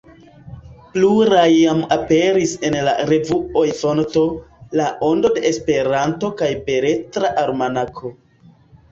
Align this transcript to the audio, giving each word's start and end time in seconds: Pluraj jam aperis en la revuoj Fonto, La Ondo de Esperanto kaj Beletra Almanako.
Pluraj 0.93 1.49
jam 1.55 1.81
aperis 1.95 2.53
en 2.69 2.77
la 2.87 2.93
revuoj 3.09 3.65
Fonto, 3.81 4.23
La 4.79 4.87
Ondo 5.09 5.31
de 5.35 5.43
Esperanto 5.51 6.31
kaj 6.41 6.49
Beletra 6.71 7.31
Almanako. 7.43 8.13